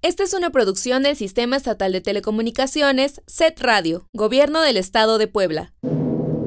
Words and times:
Esta 0.00 0.22
es 0.22 0.32
una 0.32 0.50
producción 0.50 1.02
del 1.02 1.16
Sistema 1.16 1.56
Estatal 1.56 1.90
de 1.90 2.00
Telecomunicaciones, 2.00 3.20
SET 3.26 3.60
Radio, 3.60 4.08
Gobierno 4.12 4.60
del 4.60 4.76
Estado 4.76 5.18
de 5.18 5.26
Puebla. 5.26 5.72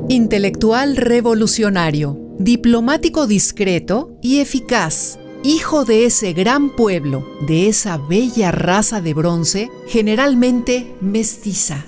Intelectual 0.08 0.96
revolucionario, 0.96 2.18
diplomático 2.40 3.28
discreto 3.28 4.18
y 4.22 4.40
eficaz, 4.40 5.20
hijo 5.44 5.84
de 5.84 6.06
ese 6.06 6.32
gran 6.32 6.78
pueblo, 6.78 7.28
de 7.46 7.68
esa 7.68 7.98
bella 7.98 8.52
raza 8.52 9.02
de 9.02 9.14
bronce, 9.14 9.70
generalmente 9.86 10.96
mestiza. 11.02 11.86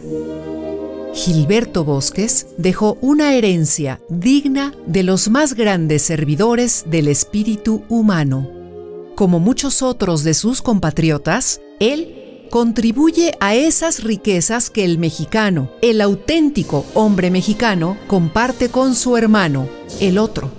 Gilberto 1.14 1.86
Bosques 1.86 2.48
dejó 2.58 2.98
una 3.00 3.36
herencia 3.36 4.02
digna 4.10 4.74
de 4.86 5.04
los 5.04 5.30
más 5.30 5.54
grandes 5.54 6.02
servidores 6.02 6.84
del 6.88 7.08
espíritu 7.08 7.86
humano. 7.88 8.63
Como 9.16 9.40
muchos 9.40 9.84
otros 9.84 10.24
de 10.24 10.34
sus 10.34 10.62
compatriotas, 10.62 11.62
él 11.80 12.48
contribuye 12.50 13.36
a 13.40 13.54
esas 13.54 14.04
riquezas 14.04 14.70
que 14.70 14.84
el 14.86 14.98
mexicano, 14.98 15.72
el 15.82 16.02
auténtico 16.02 16.86
hombre 16.96 17.30
mexicano, 17.30 17.98
comparte 18.08 18.70
con 18.70 18.96
su 18.96 19.16
hermano, 19.16 19.68
el 20.00 20.18
otro. 20.18 20.52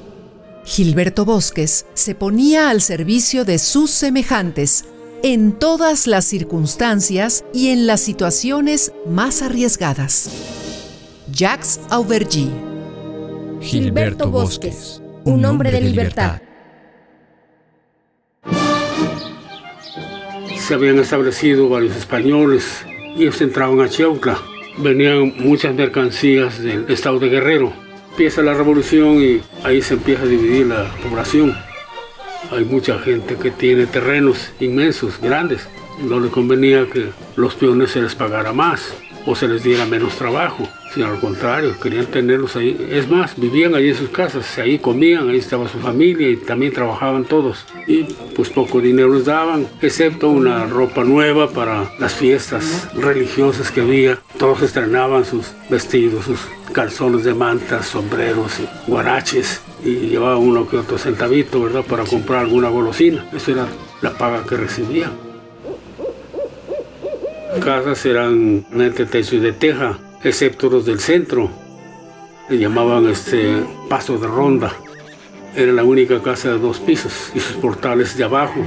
Gilberto 0.64 1.24
Bosques 1.24 1.86
se 1.94 2.14
ponía 2.14 2.70
al 2.70 2.80
servicio 2.80 3.44
de 3.44 3.58
sus 3.58 3.90
semejantes 3.90 4.84
en 5.22 5.52
todas 5.52 6.06
las 6.06 6.24
circunstancias 6.24 7.44
y 7.52 7.68
en 7.68 7.86
las 7.86 8.00
situaciones 8.00 8.92
más 9.06 9.42
arriesgadas. 9.42 10.30
Jacques 11.32 11.80
Aubergy 11.90 12.50
Gilberto 13.60 14.30
Bosques, 14.30 15.02
un 15.24 15.44
hombre 15.44 15.72
de 15.72 15.80
libertad. 15.80 16.40
Se 20.64 20.72
habían 20.72 20.98
establecido 20.98 21.68
varios 21.68 21.94
españoles 21.94 22.86
y 23.14 23.24
ellos 23.24 23.38
entraban 23.42 23.82
a 23.82 23.88
Chiautla. 23.90 24.38
Venían 24.78 25.34
muchas 25.36 25.74
mercancías 25.74 26.58
del 26.58 26.86
estado 26.88 27.18
de 27.18 27.28
Guerrero. 27.28 27.70
Empieza 28.12 28.40
la 28.40 28.54
revolución 28.54 29.22
y 29.22 29.42
ahí 29.62 29.82
se 29.82 29.92
empieza 29.92 30.22
a 30.22 30.26
dividir 30.26 30.68
la 30.68 30.90
población. 31.02 31.54
Hay 32.50 32.64
mucha 32.64 32.98
gente 32.98 33.36
que 33.36 33.50
tiene 33.50 33.84
terrenos 33.84 34.52
inmensos, 34.58 35.20
grandes. 35.20 35.68
No 36.02 36.18
le 36.18 36.30
convenía 36.30 36.86
que 36.90 37.10
los 37.36 37.54
peones 37.56 37.90
se 37.90 38.00
les 38.00 38.14
pagara 38.14 38.54
más 38.54 38.94
o 39.26 39.34
se 39.34 39.48
les 39.48 39.62
diera 39.62 39.86
menos 39.86 40.16
trabajo, 40.16 40.68
sino 40.92 41.06
al 41.06 41.20
contrario, 41.20 41.74
querían 41.80 42.06
tenerlos 42.06 42.56
ahí. 42.56 42.88
Es 42.90 43.08
más, 43.08 43.34
vivían 43.36 43.74
ahí 43.74 43.88
en 43.88 43.96
sus 43.96 44.10
casas, 44.10 44.58
ahí 44.58 44.78
comían, 44.78 45.28
ahí 45.28 45.38
estaba 45.38 45.68
su 45.68 45.78
familia 45.78 46.28
y 46.28 46.36
también 46.36 46.72
trabajaban 46.72 47.24
todos. 47.24 47.66
Y 47.86 48.04
pues 48.36 48.50
poco 48.50 48.80
dinero 48.80 49.14
les 49.14 49.24
daban, 49.24 49.66
excepto 49.80 50.28
una 50.28 50.66
ropa 50.66 51.04
nueva 51.04 51.50
para 51.50 51.90
las 51.98 52.14
fiestas 52.14 52.88
religiosas 52.94 53.70
que 53.70 53.80
había. 53.80 54.18
Todos 54.38 54.62
estrenaban 54.62 55.24
sus 55.24 55.52
vestidos, 55.68 56.26
sus 56.26 56.40
calzones 56.72 57.24
de 57.24 57.34
mantas, 57.34 57.86
sombreros, 57.86 58.52
guaraches 58.86 59.60
y 59.84 60.08
llevaba 60.08 60.36
uno 60.38 60.68
que 60.68 60.78
otro 60.78 60.98
centavito, 60.98 61.62
¿verdad?, 61.62 61.84
para 61.84 62.04
comprar 62.04 62.40
alguna 62.40 62.68
golosina. 62.68 63.28
Eso 63.32 63.52
era 63.52 63.66
la 64.02 64.10
paga 64.10 64.44
que 64.44 64.56
recibían. 64.56 65.33
Casas 67.64 68.04
eran 68.04 68.66
entre 68.74 69.06
techos 69.06 69.40
de 69.40 69.52
teja, 69.52 69.98
excepto 70.22 70.68
los 70.68 70.84
del 70.84 71.00
centro. 71.00 71.48
Le 72.50 72.58
llamaban 72.58 73.08
este 73.08 73.64
paso 73.88 74.18
de 74.18 74.26
ronda. 74.26 74.70
Era 75.56 75.72
la 75.72 75.82
única 75.82 76.20
casa 76.20 76.50
de 76.50 76.58
dos 76.58 76.78
pisos 76.78 77.32
y 77.34 77.40
sus 77.40 77.56
portales 77.56 78.18
de 78.18 78.24
abajo. 78.24 78.60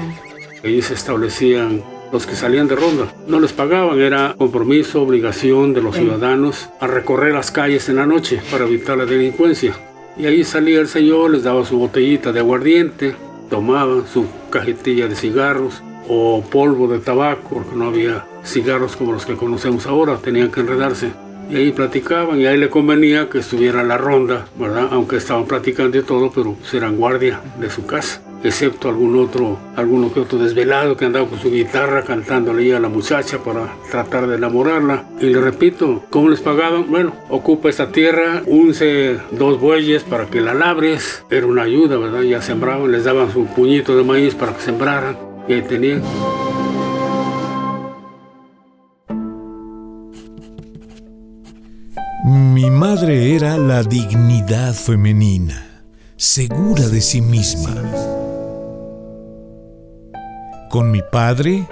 Allí 0.63 0.81
se 0.81 0.95
establecían 0.95 1.83
los 2.11 2.25
que 2.25 2.35
salían 2.35 2.67
de 2.67 2.75
ronda. 2.75 3.13
No 3.27 3.39
les 3.39 3.53
pagaban, 3.53 3.99
era 3.99 4.33
compromiso, 4.35 5.03
obligación 5.03 5.75
de 5.75 5.83
los 5.83 5.95
ciudadanos 5.95 6.67
a 6.79 6.87
recorrer 6.87 7.35
las 7.35 7.51
calles 7.51 7.89
en 7.89 7.97
la 7.97 8.07
noche 8.07 8.41
para 8.49 8.65
evitar 8.65 8.97
la 8.97 9.05
delincuencia. 9.05 9.75
Y 10.17 10.25
ahí 10.25 10.43
salía 10.43 10.80
el 10.80 10.87
señor, 10.87 11.30
les 11.30 11.43
daba 11.43 11.63
su 11.65 11.77
botellita 11.77 12.31
de 12.31 12.39
aguardiente, 12.39 13.15
tomaban 13.47 14.07
su 14.07 14.25
cajetilla 14.49 15.07
de 15.07 15.15
cigarros 15.15 15.83
o 16.09 16.41
polvo 16.41 16.87
de 16.87 16.97
tabaco, 16.97 17.49
porque 17.53 17.75
no 17.75 17.86
había 17.86 18.25
cigarros 18.49 18.95
como 18.95 19.13
los 19.13 19.25
que 19.25 19.35
conocemos 19.35 19.85
ahora, 19.87 20.17
tenían 20.17 20.52
que 20.52 20.61
enredarse. 20.61 21.11
Y 21.49 21.55
ahí 21.55 21.71
platicaban 21.71 22.41
y 22.41 22.45
ahí 22.45 22.58
le 22.58 22.69
convenía 22.69 23.30
que 23.30 23.39
estuviera 23.39 23.81
la 23.83 23.97
ronda, 23.97 24.47
¿verdad? 24.59 24.89
Aunque 24.91 25.15
estaban 25.15 25.45
platicando 25.45 25.97
y 25.97 26.02
todo, 26.02 26.30
pero 26.30 26.57
eran 26.73 26.97
guardia 26.97 27.39
de 27.59 27.69
su 27.69 27.86
casa. 27.86 28.21
Excepto 28.43 28.89
algún 28.89 29.17
otro, 29.17 29.57
alguno 29.75 30.13
que 30.13 30.19
otro 30.19 30.37
desvelado 30.37 30.95
que 30.95 31.05
andaba 31.05 31.25
con 31.27 31.39
su 31.39 31.49
guitarra 31.49 32.03
cantándole 32.03 32.75
a 32.75 32.80
la 32.80 32.89
muchacha 32.89 33.39
para 33.39 33.73
tratar 33.89 34.27
de 34.27 34.36
enamorarla. 34.36 35.05
Y 35.19 35.27
le 35.27 35.41
repito, 35.41 36.03
¿cómo 36.09 36.30
les 36.30 36.41
pagaban? 36.41 36.86
Bueno, 36.89 37.15
ocupa 37.30 37.69
esta 37.69 37.91
tierra, 37.91 38.43
unce 38.45 39.17
dos 39.31 39.59
bueyes 39.59 40.03
para 40.03 40.27
que 40.27 40.41
la 40.41 40.53
labres. 40.53 41.23
Era 41.30 41.47
una 41.47 41.63
ayuda, 41.63 41.97
¿verdad? 41.97 42.21
Ya 42.21 42.41
sembraban, 42.41 42.91
les 42.91 43.05
daban 43.05 43.31
su 43.31 43.45
puñito 43.45 43.97
de 43.97 44.03
maíz 44.03 44.36
para 44.36 44.53
que 44.53 44.61
sembraran. 44.61 45.17
Y 45.47 45.53
ahí 45.53 45.61
tenían. 45.61 46.03
Mi 52.57 52.71
madre 52.71 53.35
era 53.35 53.55
la 53.55 53.83
dignidad 53.83 54.73
femenina, 54.73 55.83
segura 56.15 56.87
de 56.87 57.01
sí 57.01 57.21
misma. 57.21 57.75
Con 60.71 60.89
mi 60.89 61.03
padre, 61.11 61.67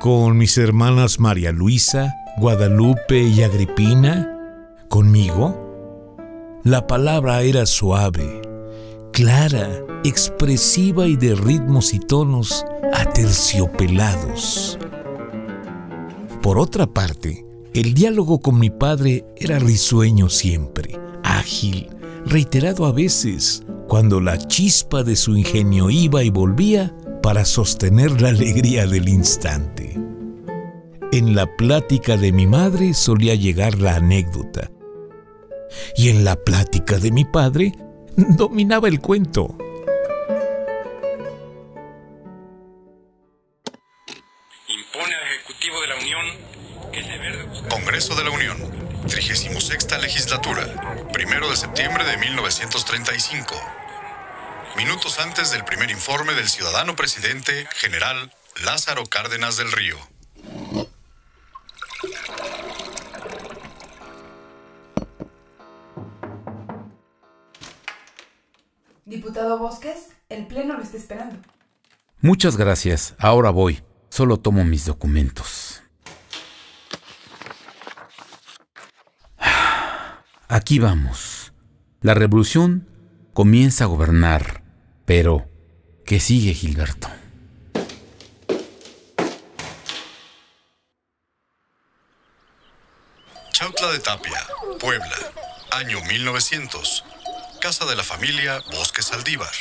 con 0.00 0.38
mis 0.38 0.56
hermanas 0.56 1.20
María 1.20 1.52
Luisa, 1.52 2.14
Guadalupe 2.38 3.20
y 3.20 3.42
Agripina, 3.42 4.34
conmigo, 4.88 6.16
la 6.62 6.86
palabra 6.86 7.42
era 7.42 7.66
suave, 7.66 8.40
clara, 9.12 9.68
expresiva 10.04 11.06
y 11.06 11.16
de 11.16 11.34
ritmos 11.34 11.92
y 11.92 11.98
tonos 11.98 12.64
aterciopelados. 12.94 14.78
Por 16.40 16.58
otra 16.58 16.86
parte, 16.86 17.44
el 17.74 17.92
diálogo 17.92 18.40
con 18.40 18.58
mi 18.60 18.70
padre 18.70 19.24
era 19.36 19.58
risueño 19.58 20.28
siempre, 20.28 20.96
ágil, 21.24 21.88
reiterado 22.24 22.86
a 22.86 22.92
veces, 22.92 23.64
cuando 23.88 24.20
la 24.20 24.38
chispa 24.38 25.02
de 25.02 25.16
su 25.16 25.36
ingenio 25.36 25.90
iba 25.90 26.22
y 26.22 26.30
volvía 26.30 26.94
para 27.20 27.44
sostener 27.44 28.20
la 28.20 28.28
alegría 28.28 28.86
del 28.86 29.08
instante. 29.08 30.00
En 31.10 31.34
la 31.34 31.46
plática 31.56 32.16
de 32.16 32.30
mi 32.30 32.46
madre 32.46 32.94
solía 32.94 33.34
llegar 33.34 33.80
la 33.80 33.96
anécdota, 33.96 34.70
y 35.96 36.10
en 36.10 36.24
la 36.24 36.36
plática 36.36 36.98
de 36.98 37.10
mi 37.10 37.24
padre 37.24 37.72
dominaba 38.16 38.86
el 38.86 39.00
cuento. 39.00 39.58
36 49.98 50.00
legislatura, 50.00 51.08
primero 51.12 51.48
de 51.48 51.56
septiembre 51.56 52.04
de 52.04 52.16
1935. 52.16 53.54
Minutos 54.76 55.18
antes 55.20 55.52
del 55.52 55.64
primer 55.64 55.90
informe 55.90 56.34
del 56.34 56.48
ciudadano 56.48 56.96
presidente 56.96 57.66
general 57.74 58.32
Lázaro 58.64 59.04
Cárdenas 59.06 59.56
del 59.56 59.70
Río. 59.70 59.96
Diputado 69.04 69.58
Bosques, 69.58 70.08
el 70.28 70.46
Pleno 70.46 70.76
lo 70.76 70.82
está 70.82 70.96
esperando. 70.96 71.36
Muchas 72.20 72.56
gracias. 72.56 73.14
Ahora 73.18 73.50
voy. 73.50 73.82
Solo 74.08 74.38
tomo 74.38 74.64
mis 74.64 74.86
documentos. 74.86 75.53
Aquí 80.64 80.78
vamos. 80.78 81.52
La 82.00 82.14
revolución 82.14 82.88
comienza 83.34 83.84
a 83.84 83.86
gobernar, 83.86 84.62
pero 85.04 85.46
¿qué 86.06 86.20
sigue 86.20 86.54
Gilberto? 86.54 87.10
Chautla 93.52 93.92
de 93.92 93.98
Tapia, 93.98 94.40
Puebla, 94.80 95.14
año 95.72 96.00
1900. 96.08 97.04
Casa 97.60 97.84
de 97.84 97.96
la 97.96 98.02
familia 98.02 98.58
Bosques 98.72 99.04
Saldívar. 99.04 99.52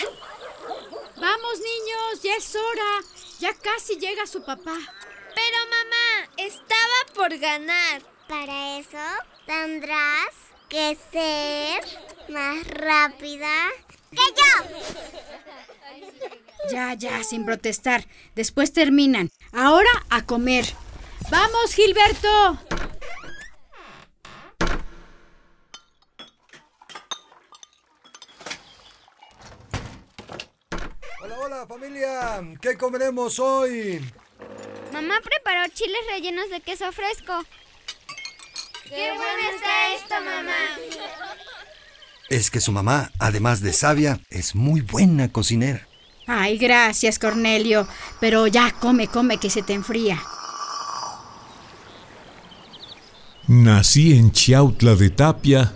Vamos 1.17 1.57
niños, 1.57 2.23
ya 2.23 2.33
es 2.37 2.55
hora. 2.55 3.05
Ya 3.41 3.53
casi 3.55 3.97
llega 3.97 4.25
su 4.25 4.41
papá. 4.45 4.77
Pero 5.35 5.57
mamá, 5.69 6.31
estaba 6.37 7.13
por 7.13 7.37
ganar. 7.39 8.01
Para 8.29 8.77
eso 8.77 8.97
tendrás 9.45 10.42
que 10.73 10.97
ser 11.11 11.83
más 12.29 12.65
rápida 12.65 13.69
que 14.09 14.17
yo. 14.17 14.79
Ya, 16.71 16.95
ya, 16.95 17.23
sin 17.23 17.45
protestar. 17.45 18.07
Después 18.33 18.73
terminan. 18.73 19.29
Ahora 19.51 19.91
a 20.09 20.25
comer. 20.25 20.65
¡Vamos, 21.29 21.75
Gilberto! 21.75 22.57
Hola, 31.21 31.39
hola 31.39 31.67
familia, 31.67 32.41
¿qué 32.59 32.75
comeremos 32.79 33.37
hoy? 33.37 34.01
Mamá 34.91 35.21
preparó 35.23 35.71
chiles 35.71 36.01
rellenos 36.09 36.49
de 36.49 36.61
queso 36.61 36.91
fresco. 36.91 37.43
¡Qué 38.83 39.09
bueno 39.15 39.43
está 39.55 39.95
esto, 39.95 40.15
mamá! 40.25 40.57
Es 42.29 42.51
que 42.51 42.59
su 42.59 42.71
mamá, 42.71 43.11
además 43.19 43.61
de 43.61 43.73
sabia, 43.73 44.19
es 44.29 44.55
muy 44.55 44.81
buena 44.81 45.31
cocinera. 45.31 45.87
Ay, 46.27 46.57
gracias, 46.57 47.19
Cornelio. 47.19 47.87
Pero 48.19 48.47
ya 48.47 48.71
come, 48.71 49.07
come, 49.07 49.37
que 49.37 49.49
se 49.49 49.63
te 49.63 49.71
enfría. 49.73 50.21
Nací 53.47 54.17
en 54.17 54.31
Chiautla 54.31 54.95
de 54.95 55.09
Tapia, 55.09 55.73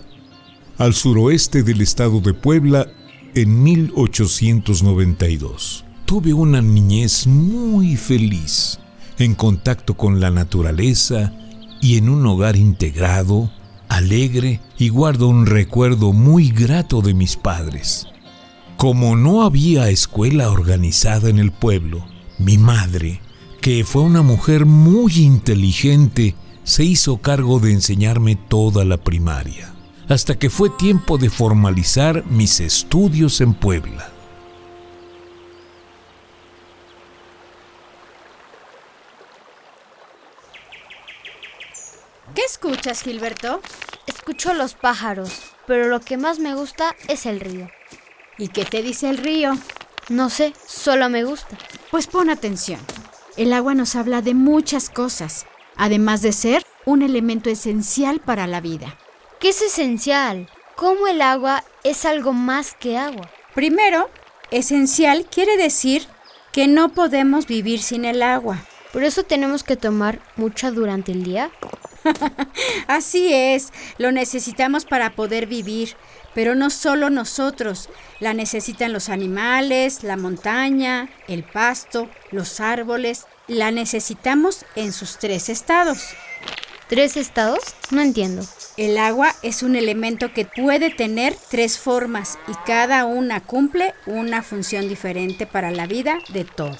al 0.77 0.93
suroeste 0.93 1.63
del 1.63 1.81
estado 1.81 2.21
de 2.21 2.33
Puebla, 2.33 2.87
en 3.35 3.61
1892. 3.63 5.83
Tuve 6.05 6.33
una 6.33 6.61
niñez 6.61 7.27
muy 7.27 7.97
feliz, 7.97 8.79
en 9.17 9.35
contacto 9.35 9.95
con 9.95 10.19
la 10.19 10.31
naturaleza 10.31 11.33
y 11.81 11.97
en 11.97 12.09
un 12.09 12.25
hogar 12.25 12.55
integrado, 12.55 13.51
alegre 13.89 14.59
y 14.77 14.89
guardo 14.89 15.27
un 15.27 15.45
recuerdo 15.45 16.13
muy 16.13 16.49
grato 16.49 17.01
de 17.01 17.13
mis 17.13 17.35
padres. 17.35 18.07
Como 18.77 19.15
no 19.15 19.43
había 19.43 19.89
escuela 19.89 20.51
organizada 20.51 21.29
en 21.29 21.39
el 21.39 21.51
pueblo, 21.51 22.05
mi 22.37 22.57
madre, 22.57 23.21
que 23.61 23.83
fue 23.83 24.03
una 24.03 24.21
mujer 24.21 24.65
muy 24.65 25.13
inteligente, 25.17 26.35
se 26.63 26.83
hizo 26.83 27.17
cargo 27.17 27.59
de 27.59 27.71
enseñarme 27.71 28.35
toda 28.35 28.85
la 28.85 28.97
primaria, 28.97 29.73
hasta 30.09 30.37
que 30.37 30.49
fue 30.49 30.69
tiempo 30.69 31.17
de 31.17 31.29
formalizar 31.29 32.25
mis 32.29 32.59
estudios 32.59 33.41
en 33.41 33.53
Puebla. 33.53 34.11
Escuchas, 42.57 43.03
Gilberto? 43.03 43.61
Escucho 44.07 44.55
los 44.55 44.73
pájaros, 44.73 45.53
pero 45.67 45.89
lo 45.89 45.99
que 45.99 46.17
más 46.17 46.39
me 46.39 46.55
gusta 46.55 46.95
es 47.07 47.27
el 47.27 47.39
río. 47.39 47.69
¿Y 48.39 48.47
qué 48.47 48.65
te 48.65 48.81
dice 48.81 49.09
el 49.09 49.19
río? 49.19 49.55
No 50.09 50.31
sé, 50.31 50.53
solo 50.65 51.07
me 51.07 51.23
gusta. 51.23 51.55
Pues 51.91 52.07
pon 52.07 52.31
atención. 52.31 52.79
El 53.35 53.53
agua 53.53 53.75
nos 53.75 53.95
habla 53.95 54.23
de 54.23 54.33
muchas 54.33 54.89
cosas, 54.89 55.45
además 55.75 56.23
de 56.23 56.31
ser 56.31 56.65
un 56.83 57.03
elemento 57.03 57.51
esencial 57.51 58.21
para 58.21 58.47
la 58.47 58.59
vida. 58.59 58.97
¿Qué 59.39 59.49
es 59.49 59.61
esencial? 59.61 60.49
¿Cómo 60.75 61.05
el 61.07 61.21
agua 61.21 61.63
es 61.83 62.05
algo 62.05 62.33
más 62.33 62.73
que 62.73 62.97
agua? 62.97 63.29
Primero, 63.53 64.09
esencial 64.49 65.27
quiere 65.29 65.57
decir 65.57 66.07
que 66.51 66.67
no 66.67 66.89
podemos 66.89 67.45
vivir 67.45 67.83
sin 67.83 68.03
el 68.03 68.23
agua. 68.23 68.57
¿Por 68.91 69.03
eso 69.03 69.21
tenemos 69.21 69.63
que 69.63 69.75
tomar 69.75 70.19
mucha 70.37 70.71
durante 70.71 71.11
el 71.11 71.23
día? 71.23 71.51
Así 72.87 73.33
es, 73.33 73.71
lo 73.97 74.11
necesitamos 74.11 74.85
para 74.85 75.15
poder 75.15 75.47
vivir, 75.47 75.95
pero 76.33 76.55
no 76.55 76.69
solo 76.69 77.09
nosotros, 77.09 77.89
la 78.19 78.33
necesitan 78.33 78.93
los 78.93 79.09
animales, 79.09 80.03
la 80.03 80.17
montaña, 80.17 81.09
el 81.27 81.43
pasto, 81.43 82.09
los 82.31 82.59
árboles, 82.59 83.25
la 83.47 83.71
necesitamos 83.71 84.65
en 84.75 84.93
sus 84.93 85.17
tres 85.17 85.49
estados. 85.49 86.15
¿Tres 86.87 87.17
estados? 87.17 87.59
No 87.91 88.01
entiendo. 88.01 88.43
El 88.77 88.97
agua 88.97 89.35
es 89.43 89.61
un 89.61 89.75
elemento 89.75 90.31
que 90.31 90.45
puede 90.45 90.89
tener 90.89 91.35
tres 91.49 91.77
formas 91.77 92.39
y 92.47 92.53
cada 92.65 93.05
una 93.05 93.41
cumple 93.41 93.93
una 94.05 94.41
función 94.41 94.87
diferente 94.87 95.45
para 95.45 95.71
la 95.71 95.85
vida 95.85 96.19
de 96.29 96.45
todos. 96.45 96.79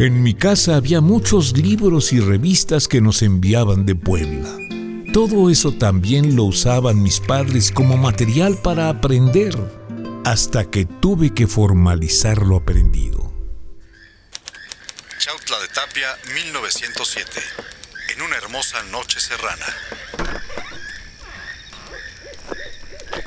En 0.00 0.22
mi 0.22 0.32
casa 0.32 0.76
había 0.76 1.02
muchos 1.02 1.58
libros 1.58 2.14
y 2.14 2.20
revistas 2.20 2.88
que 2.88 3.02
nos 3.02 3.20
enviaban 3.20 3.84
de 3.84 3.94
Puebla. 3.94 4.48
Todo 5.12 5.50
eso 5.50 5.72
también 5.72 6.36
lo 6.36 6.44
usaban 6.44 7.02
mis 7.02 7.20
padres 7.20 7.70
como 7.70 7.98
material 7.98 8.56
para 8.62 8.88
aprender, 8.88 9.54
hasta 10.24 10.70
que 10.70 10.86
tuve 10.86 11.34
que 11.34 11.46
formalizar 11.46 12.38
lo 12.38 12.56
aprendido. 12.56 13.30
Chautla 15.18 15.60
de 15.60 15.68
Tapia, 15.68 16.08
1907. 16.32 17.30
En 18.16 18.22
una 18.22 18.36
hermosa 18.36 18.82
noche 18.84 19.20
serrana. 19.20 19.66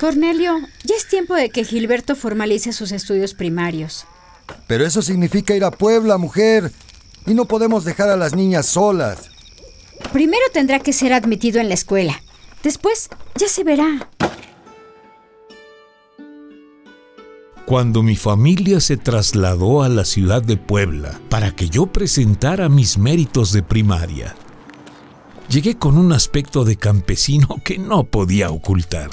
Cornelio, 0.00 0.58
ya 0.82 0.96
es 0.96 1.06
tiempo 1.06 1.36
de 1.36 1.50
que 1.50 1.62
Gilberto 1.62 2.16
formalice 2.16 2.72
sus 2.72 2.90
estudios 2.90 3.32
primarios. 3.32 4.08
Pero 4.66 4.86
eso 4.86 5.02
significa 5.02 5.54
ir 5.54 5.64
a 5.64 5.70
Puebla, 5.70 6.18
mujer. 6.18 6.72
Y 7.26 7.34
no 7.34 7.46
podemos 7.46 7.84
dejar 7.84 8.08
a 8.08 8.16
las 8.16 8.34
niñas 8.34 8.66
solas. 8.66 9.30
Primero 10.12 10.42
tendrá 10.52 10.80
que 10.80 10.92
ser 10.92 11.12
admitido 11.12 11.60
en 11.60 11.68
la 11.68 11.74
escuela. 11.74 12.22
Después 12.62 13.08
ya 13.36 13.48
se 13.48 13.64
verá. 13.64 14.08
Cuando 17.66 18.02
mi 18.02 18.14
familia 18.14 18.78
se 18.80 18.98
trasladó 18.98 19.82
a 19.82 19.88
la 19.88 20.04
ciudad 20.04 20.42
de 20.42 20.58
Puebla 20.58 21.18
para 21.30 21.56
que 21.56 21.70
yo 21.70 21.86
presentara 21.86 22.68
mis 22.68 22.98
méritos 22.98 23.52
de 23.52 23.62
primaria, 23.62 24.34
llegué 25.48 25.78
con 25.78 25.96
un 25.96 26.12
aspecto 26.12 26.64
de 26.64 26.76
campesino 26.76 27.60
que 27.64 27.78
no 27.78 28.04
podía 28.04 28.50
ocultar. 28.50 29.08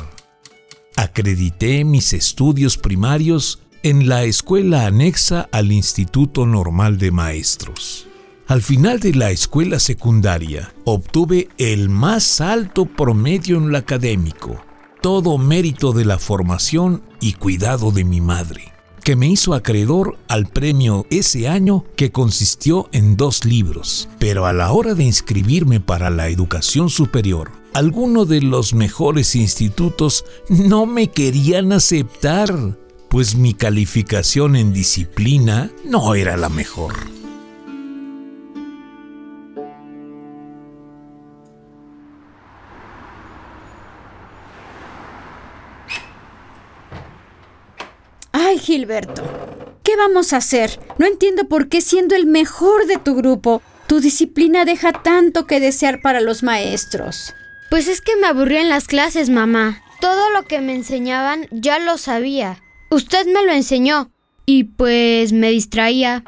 Acredité 0.97 1.85
mis 1.85 2.11
estudios 2.11 2.77
primarios 2.77 3.60
en 3.83 4.07
la 4.07 4.25
escuela 4.25 4.85
anexa 4.85 5.49
al 5.51 5.71
Instituto 5.71 6.45
Normal 6.45 6.99
de 6.99 7.09
Maestros. 7.09 8.07
Al 8.45 8.61
final 8.61 8.99
de 8.99 9.13
la 9.15 9.31
escuela 9.31 9.79
secundaria, 9.79 10.71
obtuve 10.85 11.49
el 11.57 11.89
más 11.89 12.41
alto 12.41 12.85
promedio 12.85 13.57
en 13.57 13.71
lo 13.71 13.77
académico, 13.77 14.61
todo 15.01 15.39
mérito 15.39 15.93
de 15.93 16.05
la 16.05 16.19
formación 16.19 17.01
y 17.19 17.33
cuidado 17.33 17.91
de 17.91 18.03
mi 18.03 18.21
madre, 18.21 18.71
que 19.03 19.15
me 19.15 19.27
hizo 19.27 19.55
acreedor 19.55 20.17
al 20.27 20.45
premio 20.45 21.07
ese 21.09 21.47
año 21.47 21.83
que 21.95 22.11
consistió 22.11 22.87
en 22.91 23.17
dos 23.17 23.45
libros. 23.45 24.09
Pero 24.19 24.45
a 24.45 24.53
la 24.53 24.71
hora 24.73 24.93
de 24.93 25.05
inscribirme 25.05 25.79
para 25.79 26.11
la 26.11 26.27
educación 26.27 26.91
superior, 26.91 27.51
algunos 27.73 28.27
de 28.27 28.41
los 28.41 28.75
mejores 28.75 29.35
institutos 29.35 30.25
no 30.49 30.85
me 30.85 31.07
querían 31.07 31.71
aceptar 31.71 32.77
pues 33.11 33.35
mi 33.35 33.53
calificación 33.53 34.55
en 34.55 34.71
disciplina 34.71 35.69
no 35.83 36.15
era 36.15 36.37
la 36.37 36.47
mejor. 36.47 36.93
Ay, 48.31 48.57
Gilberto, 48.59 49.23
¿qué 49.83 49.97
vamos 49.97 50.31
a 50.31 50.37
hacer? 50.37 50.79
No 50.97 51.05
entiendo 51.05 51.49
por 51.49 51.67
qué 51.67 51.81
siendo 51.81 52.15
el 52.15 52.25
mejor 52.25 52.87
de 52.87 52.95
tu 52.95 53.15
grupo, 53.15 53.61
tu 53.87 53.99
disciplina 53.99 54.63
deja 54.63 54.93
tanto 54.93 55.47
que 55.47 55.59
desear 55.59 55.99
para 56.01 56.21
los 56.21 56.43
maestros. 56.43 57.33
Pues 57.69 57.89
es 57.89 57.99
que 57.99 58.15
me 58.15 58.27
aburrió 58.27 58.59
en 58.59 58.69
las 58.69 58.87
clases, 58.87 59.29
mamá. 59.29 59.83
Todo 59.99 60.29
lo 60.29 60.43
que 60.43 60.61
me 60.61 60.73
enseñaban 60.73 61.47
ya 61.51 61.77
lo 61.77 61.97
sabía. 61.97 62.61
Usted 62.91 63.25
me 63.25 63.45
lo 63.45 63.53
enseñó 63.53 64.11
y 64.45 64.65
pues 64.65 65.31
me 65.31 65.49
distraía. 65.49 66.25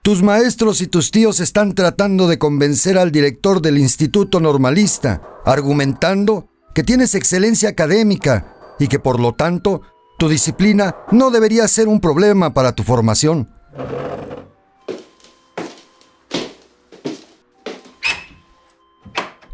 Tus 0.00 0.22
maestros 0.22 0.80
y 0.80 0.86
tus 0.86 1.10
tíos 1.10 1.38
están 1.38 1.74
tratando 1.74 2.28
de 2.28 2.38
convencer 2.38 2.96
al 2.96 3.12
director 3.12 3.60
del 3.60 3.76
Instituto 3.76 4.40
Normalista, 4.40 5.20
argumentando 5.44 6.48
que 6.74 6.82
tienes 6.82 7.14
excelencia 7.14 7.68
académica 7.68 8.54
y 8.78 8.88
que 8.88 8.98
por 8.98 9.20
lo 9.20 9.34
tanto 9.34 9.82
tu 10.18 10.30
disciplina 10.30 10.96
no 11.12 11.30
debería 11.30 11.68
ser 11.68 11.88
un 11.88 12.00
problema 12.00 12.54
para 12.54 12.72
tu 12.72 12.84
formación. 12.84 13.46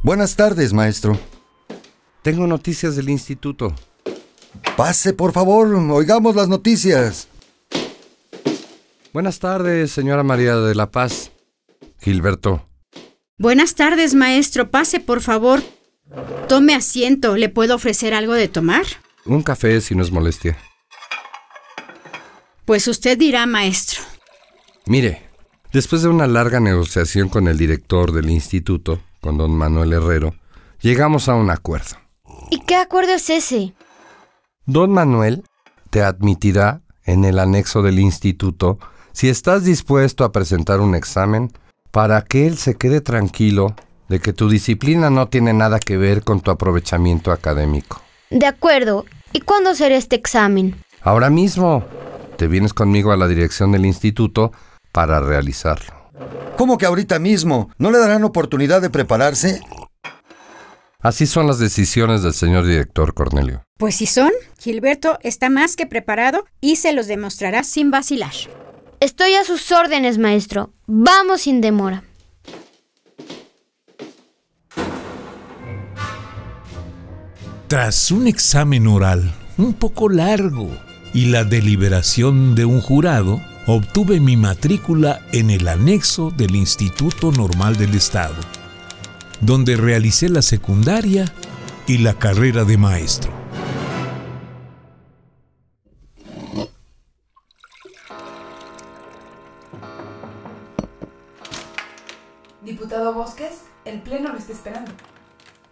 Buenas 0.05 0.37
tardes, 0.37 0.73
maestro. 0.73 1.19
Tengo 2.23 2.47
noticias 2.47 2.95
del 2.95 3.09
instituto. 3.09 3.75
Pase, 4.77 5.13
por 5.13 5.33
favor, 5.33 5.73
oigamos 5.93 6.35
las 6.35 6.49
noticias. 6.49 7.29
Buenas 9.13 9.39
tardes, 9.39 9.93
señora 9.93 10.25
María 10.25 10.57
de 10.57 10.75
la 10.75 10.91
Paz. 10.91 11.31
Gilberto. 12.01 12.69
Buenas 13.39 13.77
tardes, 13.77 14.15
maestro. 14.15 14.73
Pase, 14.73 14.99
por 14.99 15.21
favor. 15.21 15.63
Tome 16.49 16.75
asiento. 16.75 17.37
¿Le 17.37 17.49
puedo 17.49 17.77
ofrecer 17.77 18.15
algo 18.15 18.33
de 18.33 18.49
tomar? 18.49 18.85
Un 19.25 19.45
café, 19.45 19.81
si 19.81 19.95
no 19.95 20.03
es 20.03 20.11
molestia. 20.11 20.59
Pues 22.65 22.89
usted 22.89 23.17
dirá, 23.17 23.47
maestro. 23.47 24.03
Mire, 24.87 25.23
después 25.73 26.03
de 26.03 26.09
una 26.09 26.27
larga 26.27 26.59
negociación 26.59 27.29
con 27.29 27.47
el 27.47 27.57
director 27.59 28.11
del 28.11 28.29
instituto, 28.29 29.01
con 29.21 29.39
don 29.39 29.53
Manuel 29.53 29.93
Herrero, 29.93 30.35
llegamos 30.81 31.29
a 31.29 31.35
un 31.37 31.51
acuerdo. 31.51 31.97
¿Y 32.51 32.59
qué 32.61 32.75
acuerdo 32.75 33.13
es 33.13 33.31
ese? 33.31 33.75
Don 34.67 34.93
Manuel 34.93 35.45
te 35.91 36.03
admitirá 36.03 36.81
en 37.05 37.27
el 37.27 37.39
anexo 37.39 37.83
del 37.83 37.99
instituto 37.99 38.79
si 39.13 39.29
estás 39.29 39.65
dispuesto 39.65 40.25
a 40.25 40.33
presentar 40.33 40.81
un 40.81 40.95
examen 40.95 41.53
para 41.91 42.23
que 42.23 42.47
él 42.47 42.57
se 42.57 42.75
quede 42.75 43.03
tranquilo 43.03 43.77
de 44.09 44.21
que 44.21 44.33
tu 44.33 44.49
disciplina 44.49 45.11
no 45.11 45.29
tiene 45.29 45.53
nada 45.53 45.79
que 45.79 45.99
ver 45.99 46.25
con 46.25 46.41
tu 46.41 46.51
aprovechamiento 46.51 47.31
académico. 47.31 48.01
De 48.31 48.47
acuerdo. 48.47 49.05
¿Y 49.33 49.41
cuándo 49.41 49.75
será 49.75 49.97
este 49.97 50.17
examen? 50.17 50.77
Ahora 51.03 51.29
mismo. 51.29 51.85
Te 52.39 52.49
vienes 52.49 52.73
conmigo 52.73 53.13
a 53.13 53.17
la 53.17 53.29
dirección 53.29 53.71
del 53.71 53.85
instituto 53.85 54.51
para 54.93 55.21
realizarlo. 55.21 55.93
¿Cómo 56.57 56.79
que 56.79 56.87
ahorita 56.87 57.19
mismo? 57.19 57.71
¿No 57.79 57.91
le 57.91 57.99
darán 57.99 58.25
oportunidad 58.25 58.81
de 58.81 58.91
prepararse? 58.91 59.61
Así 61.05 61.27
son 61.27 61.47
las 61.47 61.59
decisiones 61.59 62.23
del 62.23 62.33
señor 62.33 62.65
director 62.65 63.13
Cornelio. 63.13 63.63
Pues 63.77 63.97
si 63.97 64.07
son, 64.07 64.31
Gilberto 64.59 65.19
está 65.23 65.51
más 65.51 65.77
que 65.77 65.87
preparado 65.87 66.47
y 66.63 66.77
se 66.77 66.95
los 66.95 67.07
demostrará 67.07 67.63
sin 67.63 67.91
vacilar. 67.91 68.33
Estoy 69.01 69.35
a 69.35 69.45
sus 69.45 69.71
órdenes, 69.71 70.17
maestro. 70.17 70.73
Vamos 70.87 71.43
sin 71.43 71.61
demora. 71.61 72.05
Tras 77.69 78.11
un 78.11 78.27
examen 78.27 78.87
oral 78.87 79.31
un 79.59 79.75
poco 79.75 80.09
largo 80.09 80.71
y 81.13 81.27
la 81.27 81.45
deliberación 81.45 82.55
de 82.55 82.65
un 82.65 82.81
jurado, 82.81 83.43
obtuve 83.67 84.21
mi 84.21 84.39
matrícula 84.39 85.21
en 85.33 85.51
el 85.51 85.69
anexo 85.69 86.31
del 86.31 86.57
Instituto 86.57 87.31
Normal 87.31 87.77
del 87.77 87.95
Estado, 87.95 88.37
donde 89.41 89.77
realicé 89.77 90.29
la 90.29 90.43
secundaria 90.43 91.25
y 91.87 91.99
la 91.99 92.15
carrera 92.15 92.65
de 92.65 92.77
maestro. 92.79 93.33
Diputado 102.63 103.13
Bosques, 103.13 103.65
el 103.85 104.01
pleno 104.01 104.33
lo 104.33 104.39
está 104.39 104.53
esperando. 104.53 104.91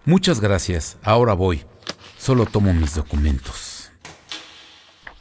Muchas 0.05 0.41
gracias. 0.41 0.99
Ahora 1.03 1.33
voy. 1.33 1.65
Solo 2.19 2.45
tomo 2.45 2.75
mis 2.75 2.95
documentos. 2.95 3.91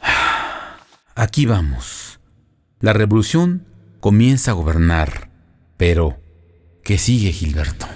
Aquí 1.14 1.46
vamos. 1.46 2.20
La 2.80 2.92
revolución 2.92 3.66
comienza 4.00 4.50
a 4.50 4.54
gobernar. 4.54 5.30
Pero, 5.76 6.20
¿qué 6.84 6.98
sigue, 6.98 7.32
Gilberto? 7.32 7.86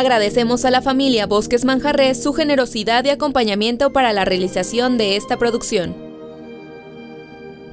Agradecemos 0.00 0.64
a 0.64 0.70
la 0.70 0.80
familia 0.80 1.26
Bosques 1.26 1.66
Manjarres 1.66 2.22
su 2.22 2.32
generosidad 2.32 3.04
y 3.04 3.10
acompañamiento 3.10 3.92
para 3.92 4.14
la 4.14 4.24
realización 4.24 4.96
de 4.96 5.16
esta 5.16 5.36
producción. 5.36 5.94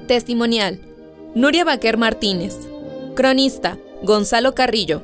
Testimonial. 0.10 0.82
Nuria 1.36 1.64
Baquer 1.64 1.96
Martínez. 1.96 2.54
Cronista. 3.16 3.78
Gonzalo 4.04 4.56
Carrillo. 4.56 5.02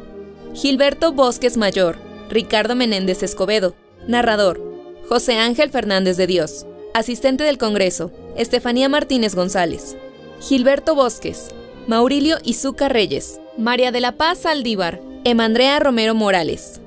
Gilberto 0.54 1.14
Bosques 1.14 1.56
Mayor. 1.56 1.96
Ricardo 2.30 2.76
Menéndez 2.76 3.24
Escobedo. 3.24 3.74
Narrador. 4.06 4.60
José 5.08 5.38
Ángel 5.38 5.70
Fernández 5.70 6.18
de 6.18 6.28
Dios. 6.28 6.66
Asistente 6.94 7.46
del 7.46 7.58
Congreso. 7.58 8.12
Estefanía 8.36 8.90
Martínez 8.90 9.34
González. 9.34 9.96
Gilberto 10.42 10.94
Bosques. 10.94 11.48
Maurilio 11.88 12.36
Izuca 12.44 12.90
Reyes. 12.90 13.40
María 13.58 13.94
de 13.94 14.02
la 14.02 14.12
Paz 14.18 14.46
Aldívar. 14.46 15.00
Emandrea 15.24 15.80
Romero 15.80 16.16
Morales. 16.16 16.82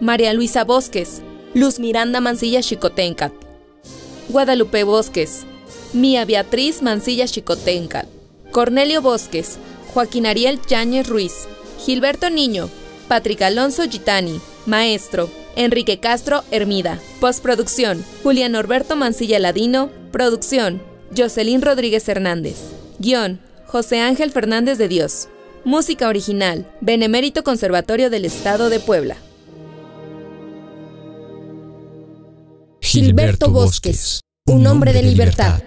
María 0.00 0.32
Luisa 0.32 0.64
Bosques. 0.64 1.20
Luz 1.52 1.78
Miranda 1.78 2.20
Mancilla 2.20 2.62
Chicotencat. 2.62 3.32
Guadalupe 4.30 4.82
Bosques. 4.82 5.44
Mía 5.92 6.24
Beatriz 6.24 6.80
Mancilla 6.80 7.26
Chicotencat. 7.26 8.06
Cornelio 8.50 9.02
Bosques. 9.02 9.58
Joaquín 9.92 10.24
Ariel 10.24 10.58
Yáñez 10.66 11.06
Ruiz. 11.06 11.46
Gilberto 11.84 12.30
Niño. 12.30 12.70
Patrick 13.08 13.42
Alonso 13.42 13.82
Gitani. 13.90 14.40
Maestro. 14.64 15.28
Enrique 15.54 16.00
Castro 16.00 16.44
Hermida. 16.50 16.98
Postproducción. 17.20 18.02
Julián 18.22 18.52
Norberto 18.52 18.96
Mancilla 18.96 19.38
Ladino. 19.38 19.90
Producción. 20.12 20.80
Jocelyn 21.14 21.60
Rodríguez 21.60 22.08
Hernández. 22.08 22.56
Guión. 22.98 23.38
José 23.66 24.00
Ángel 24.00 24.30
Fernández 24.30 24.78
de 24.78 24.88
Dios. 24.88 25.28
Música 25.64 26.08
original. 26.08 26.66
Benemérito 26.80 27.44
Conservatorio 27.44 28.08
del 28.08 28.24
Estado 28.24 28.70
de 28.70 28.80
Puebla. 28.80 29.18
Gilberto 32.92 33.52
Bosques, 33.52 34.18
un 34.48 34.66
hombre 34.66 34.92
de 34.92 35.04
libertad. 35.04 35.62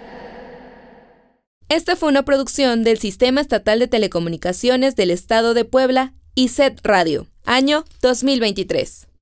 Esta 1.70 1.96
fue 1.96 2.10
una 2.10 2.26
producción 2.26 2.84
del 2.84 2.98
Sistema 2.98 3.40
Estatal 3.40 3.78
de 3.78 3.88
Telecomunicaciones 3.88 4.94
del 4.94 5.10
Estado 5.10 5.54
de 5.54 5.64
Puebla 5.64 6.12
y 6.34 6.48
SET 6.48 6.80
Radio, 6.82 7.26
año 7.46 7.86
2023. 8.02 9.06